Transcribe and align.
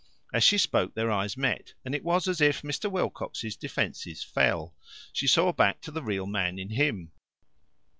As 0.33 0.43
she 0.43 0.57
spoke 0.57 0.95
their 0.95 1.11
eyes 1.11 1.37
met, 1.37 1.75
and 1.85 1.93
it 1.93 2.03
was 2.03 2.27
as 2.27 2.41
if 2.41 2.63
Mr. 2.63 2.89
Wilcox's 2.89 3.55
defences 3.55 4.23
fell. 4.23 4.75
She 5.13 5.27
saw 5.27 5.51
back 5.53 5.79
to 5.81 5.91
the 5.91 6.01
real 6.01 6.25
man 6.25 6.57
in 6.57 6.71
him. 6.71 7.11